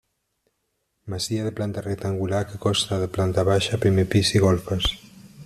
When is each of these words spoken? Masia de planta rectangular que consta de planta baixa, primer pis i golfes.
Masia 1.13 1.43
de 1.47 1.51
planta 1.59 1.79
rectangular 1.87 2.41
que 2.49 2.57
consta 2.65 2.99
de 3.03 3.09
planta 3.17 3.47
baixa, 3.53 3.81
primer 3.85 4.09
pis 4.15 4.35
i 4.39 4.43
golfes. 4.49 4.91